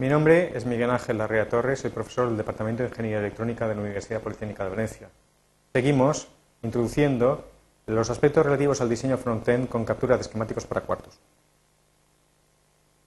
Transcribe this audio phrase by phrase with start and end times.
[0.00, 3.74] Mi nombre es Miguel Ángel Larrea Torres, soy profesor del Departamento de Ingeniería Electrónica de
[3.74, 5.08] la Universidad Politécnica de Valencia.
[5.72, 6.28] Seguimos
[6.62, 7.44] introduciendo
[7.86, 11.18] los aspectos relativos al diseño front-end con captura de esquemáticos para cuartos.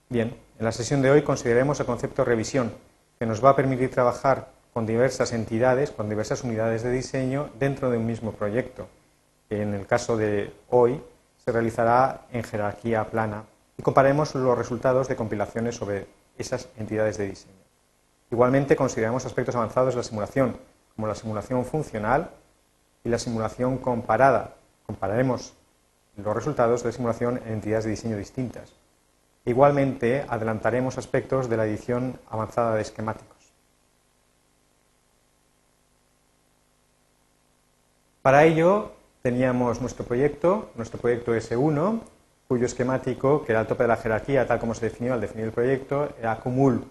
[0.09, 2.73] Bien, en la sesión de hoy consideraremos el concepto revisión,
[3.17, 7.89] que nos va a permitir trabajar con diversas entidades, con diversas unidades de diseño dentro
[7.89, 8.89] de un mismo proyecto,
[9.49, 11.01] en el caso de hoy
[11.37, 13.45] se realizará en jerarquía plana
[13.77, 16.05] y comparemos los resultados de compilaciones sobre
[16.41, 17.55] esas entidades de diseño.
[18.31, 20.57] Igualmente consideramos aspectos avanzados de la simulación,
[20.95, 22.31] como la simulación funcional
[23.03, 24.55] y la simulación comparada.
[24.85, 25.53] Compararemos
[26.17, 28.73] los resultados de simulación en entidades de diseño distintas.
[29.45, 33.37] Igualmente adelantaremos aspectos de la edición avanzada de esquemáticos.
[38.21, 38.91] Para ello
[39.23, 42.01] teníamos nuestro proyecto, nuestro proyecto S1,
[42.51, 45.45] cuyo esquemático, que era el tope de la jerarquía, tal como se definió al definir
[45.45, 46.83] el proyecto, era Cumul.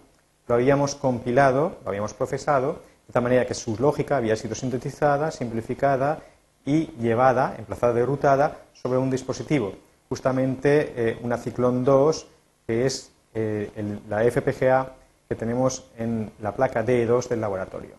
[0.48, 5.30] Lo habíamos compilado, lo habíamos procesado, de tal manera que su lógica había sido sintetizada,
[5.30, 6.20] simplificada
[6.64, 9.74] y llevada, emplazada y rutada, sobre un dispositivo,
[10.08, 12.26] justamente eh, una Ciclón 2,
[12.66, 13.70] que es eh,
[14.08, 14.94] la FPGA
[15.28, 17.96] que tenemos en la placa D2 del laboratorio.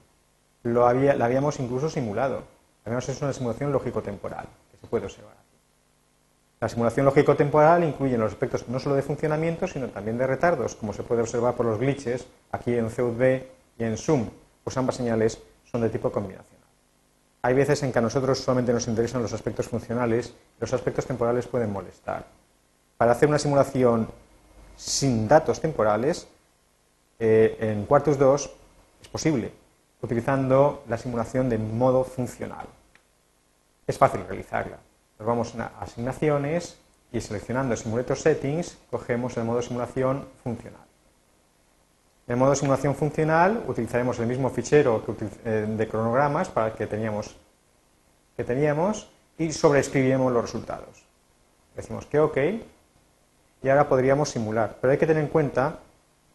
[0.63, 2.41] Lo había, la habíamos incluso simulado.
[2.85, 5.40] Habíamos hecho una simulación lógico-temporal, que se puede observar.
[6.61, 10.93] La simulación lógico-temporal incluye los aspectos no solo de funcionamiento, sino también de retardos, como
[10.93, 13.23] se puede observar por los glitches aquí en CUD
[13.79, 14.29] y en Zoom,
[14.63, 16.61] pues ambas señales son de tipo combinacional.
[17.41, 21.47] Hay veces en que a nosotros solamente nos interesan los aspectos funcionales, los aspectos temporales
[21.47, 22.27] pueden molestar.
[22.95, 24.07] Para hacer una simulación
[24.75, 26.27] sin datos temporales,
[27.17, 28.51] eh, en Quartus 2
[29.01, 29.51] es posible,
[30.03, 32.67] utilizando la simulación de modo funcional.
[33.87, 34.77] Es fácil realizarla.
[35.21, 36.79] Nos vamos a asignaciones
[37.11, 40.81] y seleccionando Simulator Settings cogemos el modo simulación funcional.
[42.25, 45.05] En el modo simulación funcional utilizaremos el mismo fichero
[45.45, 47.35] eh, de cronogramas para que teníamos,
[48.35, 51.05] que teníamos y sobreescribiremos los resultados.
[51.75, 52.37] Decimos que OK
[53.61, 54.79] y ahora podríamos simular.
[54.81, 55.81] Pero hay que tener en cuenta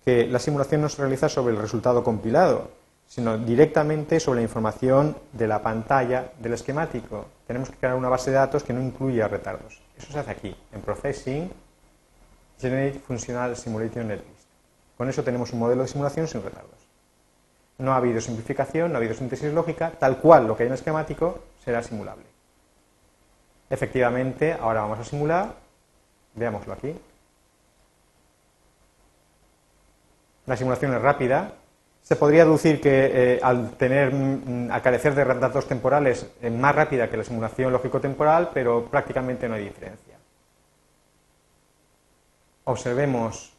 [0.04, 2.70] que la simulación no se realiza sobre el resultado compilado,
[3.06, 7.27] sino directamente sobre la información de la pantalla del esquemático.
[7.47, 9.81] Tenemos que crear una base de datos que no incluya retardos.
[9.97, 11.50] Eso se hace aquí, en Processing,
[12.59, 14.49] Generate Functional Simulation Netlist.
[14.97, 16.71] Con eso tenemos un modelo de simulación sin retardos.
[17.78, 20.73] No ha habido simplificación, no ha habido síntesis lógica, tal cual lo que hay en
[20.73, 22.25] el esquemático será simulable.
[23.69, 25.55] Efectivamente, ahora vamos a simular,
[26.34, 26.94] veámoslo aquí.
[30.47, 31.53] La simulación es rápida,
[32.06, 36.72] se podría deducir que eh, al tener, mm, al carecer de datos temporales es más
[36.72, 40.15] rápida que la simulación lógico-temporal, pero prácticamente no hay diferencia.
[42.62, 43.53] Observemos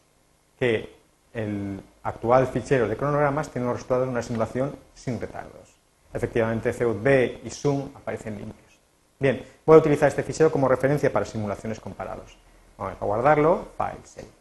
[0.58, 0.96] que
[1.34, 5.75] el actual fichero de cronogramas tiene los resultados de una simulación sin retardos.
[6.14, 8.79] Efectivamente, CUD-B y Zoom aparecen limpios.
[9.19, 12.38] Bien, voy a utilizar este fichero como referencia para simulaciones comparados.
[12.78, 14.36] Vamos a guardarlo, File, Save.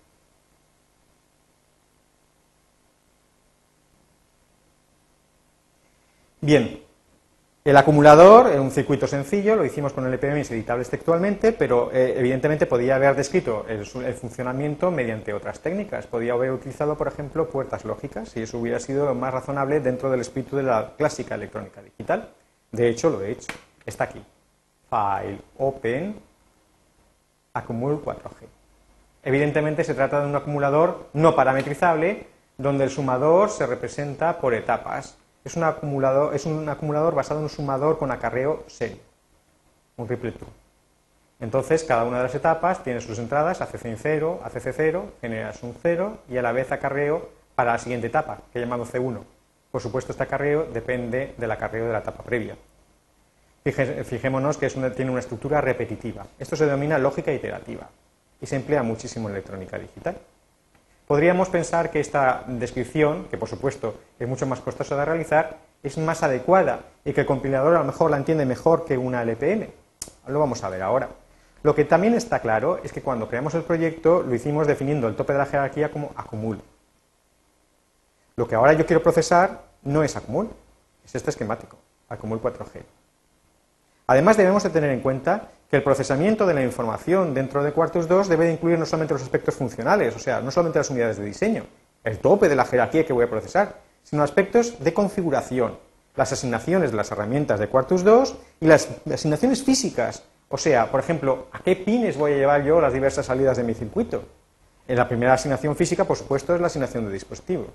[6.40, 6.82] Bien,
[7.66, 12.66] el acumulador, es un circuito sencillo, lo hicimos con LPMs editables textualmente, pero eh, evidentemente
[12.66, 16.06] podía haber descrito el, funcionamiento mediante otras técnicas.
[16.06, 20.20] Podía haber utilizado, por ejemplo, puertas lógicas, y eso hubiera sido más razonable dentro del
[20.20, 22.28] espíritu de la clásica electrónica digital.
[22.70, 23.48] De hecho, lo he hecho.
[23.84, 24.22] Está aquí.
[24.88, 26.14] File, Open,
[27.54, 28.46] Acumul 4G.
[29.24, 35.16] Evidentemente se trata de un acumulador no parametrizable, donde el sumador se representa por etapas
[35.46, 38.98] es un acumulador, es un acumulador basado en un sumador con acarreo serio,
[39.96, 40.50] un triple true.
[41.38, 45.72] Entonces, cada una de las etapas tiene sus entradas a CC0, a CC0, generas un
[45.80, 49.20] 0 y a la vez acarreo para la siguiente etapa, que he llamado C1.
[49.70, 52.56] Por supuesto, este acarreo depende del acarreo de la etapa previa.
[53.64, 56.26] Fijémonos que tiene una estructura repetitiva.
[56.40, 57.88] Esto se denomina lógica iterativa
[58.40, 60.16] y se emplea muchísimo en electrónica digital.
[61.06, 65.96] Podríamos pensar que esta descripción, que por supuesto es mucho más costosa de realizar, es
[65.98, 69.68] más adecuada y que el compilador a lo mejor la entiende mejor que una LPM.
[70.26, 71.08] Lo vamos a ver ahora.
[71.62, 75.14] Lo que también está claro es que cuando creamos el proyecto lo hicimos definiendo el
[75.14, 76.60] tope de la jerarquía como acumul.
[78.34, 80.50] Lo que ahora yo quiero procesar no es acumul,
[81.04, 81.78] es este esquemático,
[82.08, 82.82] acumul 4G.
[84.08, 88.06] Además debemos de tener en cuenta que el procesamiento de la información dentro de Quartus
[88.08, 91.18] 2 debe de incluir no solamente los aspectos funcionales, o sea, no solamente las unidades
[91.18, 91.64] de diseño,
[92.04, 95.78] el tope de la jerarquía que voy a procesar, sino aspectos de configuración,
[96.14, 101.00] las asignaciones de las herramientas de Quartus 2 y las asignaciones físicas, o sea, por
[101.00, 104.22] ejemplo, a qué pines voy a llevar yo las diversas salidas de mi circuito.
[104.86, 107.66] la primera asignación física, por supuesto, es la asignación de dispositivo.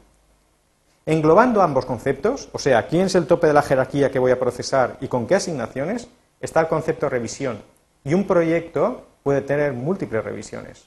[1.05, 4.39] Englobando ambos conceptos, o sea, quién es el tope de la jerarquía que voy a
[4.39, 6.07] procesar y con qué asignaciones,
[6.39, 7.61] está el concepto revisión.
[8.03, 10.85] Y un proyecto puede tener múltiples revisiones.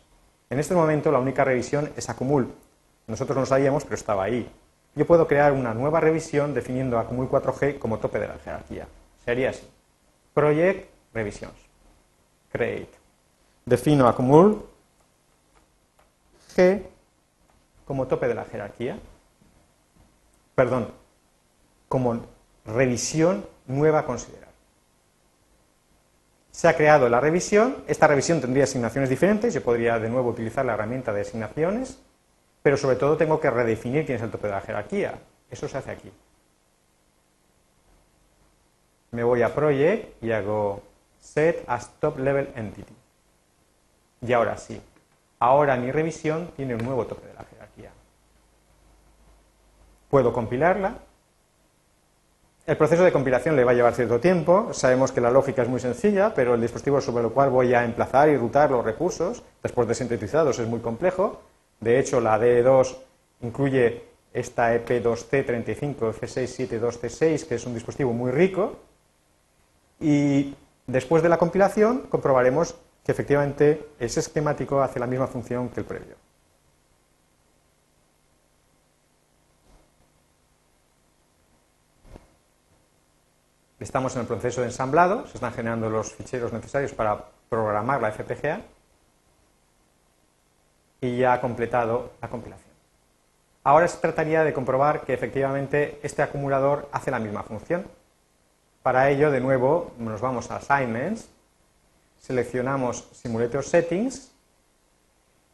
[0.51, 2.53] En este momento la única revisión es acumul.
[3.07, 4.51] Nosotros no sabíamos, pero estaba ahí.
[4.95, 8.87] Yo puedo crear una nueva revisión definiendo acumul 4G como tope de la jerarquía.
[9.25, 9.69] Sería así.
[10.33, 11.55] Project revisions.
[12.53, 12.91] Create.
[13.65, 14.65] Defino acumul
[16.57, 16.83] G
[17.85, 18.99] como tope de la jerarquía.
[20.55, 20.89] Perdón,
[21.89, 22.21] como
[22.65, 24.44] revisión nueva a considerar.
[26.55, 30.65] Se ha creado la revisión, esta revisión tendría asignaciones diferentes, yo podría de nuevo utilizar
[30.65, 32.01] la herramienta de asignaciones,
[32.63, 35.19] pero sobre todo tengo que redefinir quién es el tope de la jerarquía.
[35.51, 36.13] Eso se hace aquí.
[39.11, 40.85] Me voy a Project y hago
[41.19, 42.95] Set as Top Level Entity.
[44.25, 44.81] Y ahora sí,
[45.41, 47.91] ahora mi revisión tiene un nuevo tope de la jerarquía.
[50.09, 50.99] Puedo compilarla
[52.67, 54.73] el proceso de compilación le va a llevar cierto tiempo.
[54.73, 57.85] Sabemos que la lógica es muy sencilla, pero el dispositivo sobre el cual voy a
[57.85, 61.43] emplazar y rutar los recursos, después de sintetizados, es muy complejo.
[61.81, 62.97] De hecho, la DE2
[63.43, 68.77] incluye esta EP2T35 F672C6, que es un dispositivo muy rico.
[70.01, 70.55] Y
[70.87, 72.75] después de la compilación comprobaremos
[73.05, 76.24] que efectivamente ese esquemático hace la misma función que el previo.
[83.85, 88.13] Estamos en el proceso de ensamblado, se están generando los ficheros necesarios para programar la
[88.13, 88.63] FPGA
[91.03, 92.73] y ya ha completado la compilación.
[93.63, 97.87] Ahora se trataría de comprobar que efectivamente este acumulador hace la misma función.
[98.83, 101.29] Para ello, de nuevo, nos vamos a Assignments,
[102.17, 104.33] seleccionamos Simulator Settings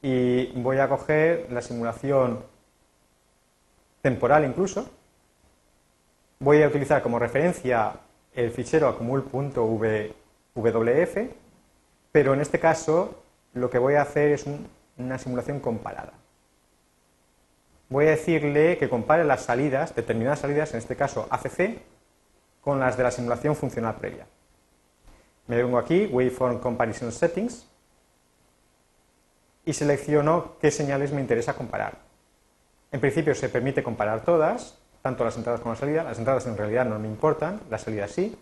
[0.02, 2.44] y voy a coger la simulación
[4.02, 4.88] temporal incluso.
[6.38, 7.96] Voy a utilizar como referencia
[8.44, 9.56] el fichero acumul.wf,
[12.12, 13.22] pero en este caso
[13.52, 14.46] lo que voy a hacer es
[14.96, 16.12] una simulación comparada.
[17.88, 21.78] Voy a decirle que compare las salidas, determinadas salidas, en este caso ACC,
[22.60, 24.26] con las de la simulación funcional previa.
[25.46, 27.66] Me vengo aquí, Waveform Comparison Settings,
[29.64, 31.98] y selecciono qué señales me interesa comparar.
[32.92, 36.04] En principio se permite comparar todas, tanto las entradas como la salida.
[36.04, 38.36] Las entradas en realidad no me importan, las salidas sí.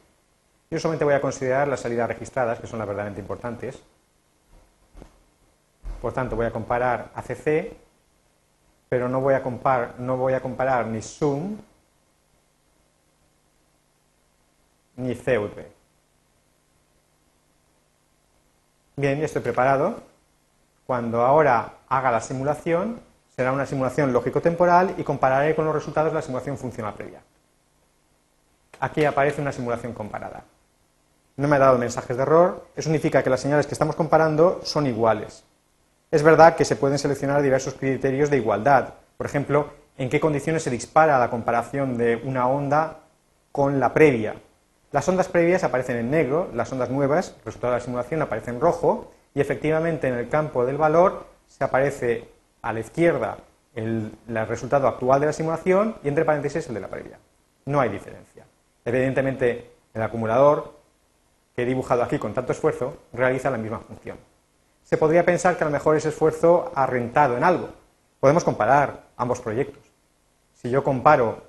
[0.71, 3.83] Yo solamente voy a considerar las salidas registradas, que son las verdaderamente importantes.
[6.03, 7.73] Por tanto, voy a comparar ACC,
[8.89, 11.57] pero no voy a, comparar ni Zoom
[14.97, 15.65] ni CUV.
[18.97, 20.03] Bien, estoy preparado.
[20.87, 23.01] Cuando ahora haga la simulación,
[23.39, 27.21] será una simulación lógico-temporal y compararé con los resultados la simulación funcional previa.
[28.81, 30.43] Aquí aparece una simulación comparada.
[31.37, 34.61] No me ha dado mensajes de error, eso significa que las señales que estamos comparando
[34.65, 35.45] son iguales.
[36.11, 38.95] Es verdad que se pueden seleccionar diversos criterios de igualdad.
[39.17, 43.03] Por ejemplo, en qué condiciones se dispara la comparación de una onda
[43.53, 44.35] con la previa.
[44.91, 48.61] Las ondas previas aparecen en negro, las ondas nuevas, resultado de la simulación, aparecen en
[48.61, 53.39] rojo y efectivamente en el campo del valor se aparece a la izquierda
[53.75, 57.19] el, resultado actual de la simulación y entre paréntesis el de la previa.
[57.67, 58.45] No hay diferencia.
[58.85, 60.75] Evidentemente, el acumulador
[61.55, 64.19] que he dibujado aquí con tanto esfuerzo realiza la misma función.
[64.83, 67.69] Se podría pensar que a lo mejor ese esfuerzo ha rentado en algo.
[68.21, 69.83] Podemos comparar ambos proyectos.
[70.55, 71.43] Si yo comparo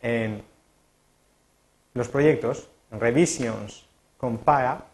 [0.00, 0.42] en
[1.94, 4.84] los proyectos, revisions, compara,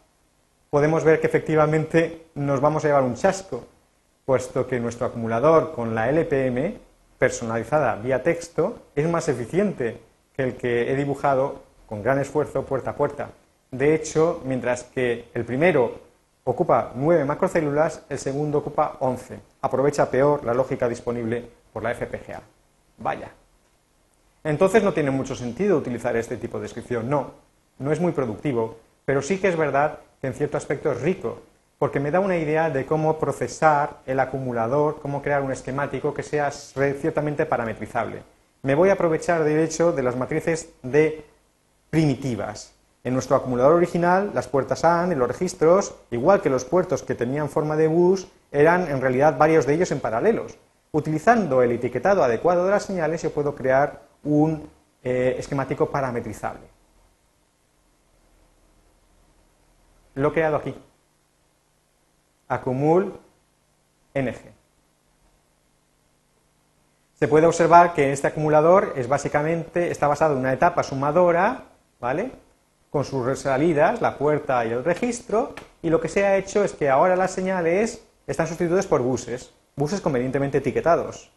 [0.69, 3.65] podemos ver que efectivamente nos vamos a llevar un chasco
[4.27, 6.77] puesto que nuestro acumulador con la LPM
[7.17, 10.01] personalizada vía texto es más eficiente
[10.35, 13.29] que el que he dibujado con gran esfuerzo puerta a puerta.
[13.71, 16.01] De hecho, mientras que el primero
[16.43, 19.39] ocupa 9 macrocélulas, el segundo ocupa 11.
[19.61, 22.41] Aprovecha peor la lógica disponible por la FPGA.
[22.97, 23.31] Vaya.
[24.43, 27.09] Entonces no tiene mucho sentido utilizar este tipo de descripción.
[27.09, 27.31] No,
[27.79, 31.43] no es muy productivo, pero sí que es verdad que en cierto aspecto es rico,
[31.79, 36.23] porque me da una idea de cómo procesar el acumulador, cómo crear un esquemático que
[36.23, 38.23] sea ciertamente parametrizable.
[38.63, 41.23] Me voy a aprovechar, de hecho, de las matrices de
[41.89, 42.73] primitivas.
[43.03, 47.15] En nuestro acumulador original, las puertas AND y los registros, igual que los puertos que
[47.15, 50.57] tenían forma de bus, eran en realidad varios de ellos en paralelos.
[50.91, 54.67] Utilizando el etiquetado adecuado de las señales, yo puedo crear un
[55.03, 56.67] eh, esquemático parametrizable.
[60.15, 60.73] Lo he creado aquí
[62.47, 63.19] acumul
[64.13, 64.57] ng.
[67.19, 71.63] se puede observar que este acumulador es básicamente, está basado en una etapa sumadora,
[71.99, 72.31] ¿vale?
[72.91, 76.73] Con sus salidas, la puerta y el registro, y lo que se ha hecho es
[76.73, 81.31] que ahora las señales están sustituidas por buses, buses convenientemente etiquetados.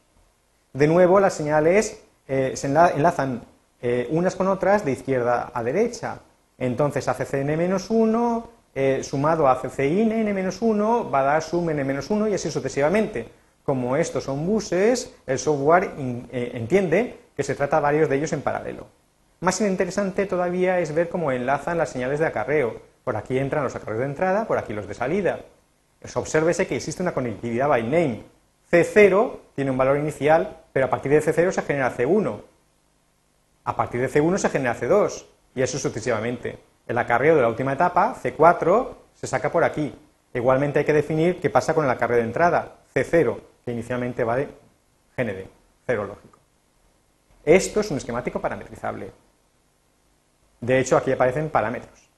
[0.74, 3.42] De nuevo, las señales eh, se enlazan
[3.80, 6.18] eh, unas con otras de izquierda a derecha.
[6.58, 13.28] Entonces, ACCN-1 eh, sumado a ACCIN N-1 va a dar sum N-1 y así sucesivamente.
[13.64, 18.42] Como estos son buses, el software eh, entiende que se trata varios de ellos en
[18.42, 18.86] paralelo.
[19.40, 22.80] Más interesante todavía es ver cómo enlazan las señales de acarreo.
[23.04, 25.40] Por aquí entran los acarreos de entrada, por aquí los de salida.
[26.14, 28.24] Obsérvese que existe una conectividad by name.
[28.70, 32.40] C0 tiene un valor inicial, pero a partir de C0 se genera C1.
[33.64, 35.24] A partir de C1 se genera C2,
[35.54, 36.58] y eso sucesivamente.
[36.90, 39.94] El acarreo de la última etapa, C4, se saca por aquí.
[40.34, 44.34] Igualmente hay que definir qué pasa con el acarreo de entrada, C0 que inicialmente va
[44.34, 44.48] de
[45.16, 45.46] GND,
[45.86, 46.40] cero lógico.
[47.44, 49.12] Esto es un esquemático parametrizable.
[50.60, 52.10] De hecho, aquí aparecen parámetros.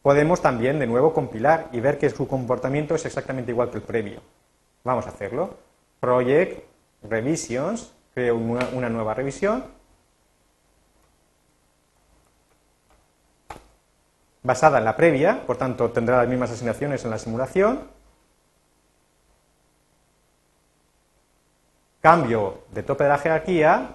[0.00, 3.82] Podemos también, de nuevo, compilar y ver que su comportamiento es exactamente igual que el
[3.82, 4.22] previo.
[4.82, 5.58] Vamos a hacerlo.
[6.00, 6.64] Project,
[7.02, 9.62] revisions, creo una, una nueva revisión.
[14.44, 17.94] Basada en la previa, por tanto tendrá las mismas asignaciones en la simulación.
[22.04, 23.94] cambio de tope de la jerarquía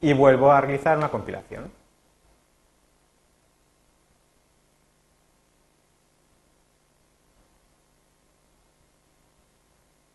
[0.00, 1.72] y vuelvo a realizar una compilación.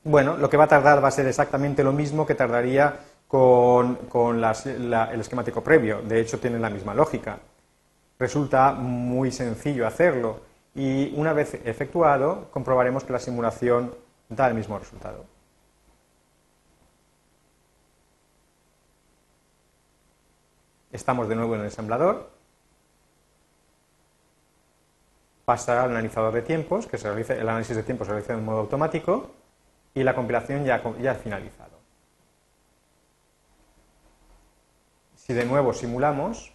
[0.06, 3.98] Bueno, lo que va a tardar va a ser exactamente lo mismo que tardaría con,
[4.66, 6.02] el esquemático previo.
[6.02, 7.40] De hecho, tiene la misma lógica.
[8.20, 10.42] Resulta muy sencillo hacerlo
[10.76, 13.94] y una vez efectuado comprobaremos que la simulación
[14.30, 15.26] da el mismo resultado.
[20.92, 22.30] Estamos de nuevo en el ensamblador.
[25.44, 28.46] Pasará al analizador de tiempos, que se realiza, el análisis de tiempos se realiza en
[28.46, 29.32] modo automático
[29.94, 31.74] y la compilación ya, ya ha finalizado.
[35.16, 36.53] Si de nuevo simulamos,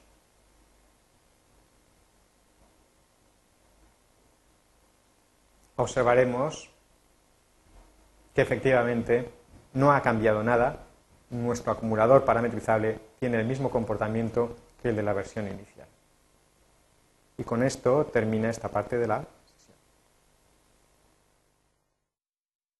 [5.78, 6.70] observaremos
[8.34, 9.30] que efectivamente
[9.72, 10.84] no ha cambiado nada
[11.30, 15.86] nuestro acumulador parametrizable tiene el mismo comportamiento que el de la versión inicial.
[17.36, 19.24] Y con esto termina esta parte de la